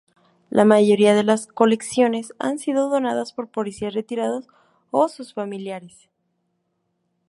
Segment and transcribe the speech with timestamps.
[0.49, 4.47] La mayoría de las colecciones han sido donadas por policías retirados
[4.89, 6.09] o sus familiares.